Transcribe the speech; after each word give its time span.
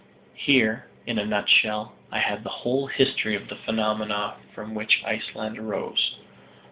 Here, 0.33 0.87
in 1.05 1.19
a 1.19 1.25
nutshell, 1.27 1.93
I 2.11 2.17
had 2.17 2.43
the 2.43 2.49
whole 2.49 2.87
history 2.87 3.35
of 3.35 3.49
the 3.49 3.55
phenomena 3.55 4.35
from 4.55 4.73
which 4.73 5.03
Iceland 5.05 5.59
arose. 5.59 6.17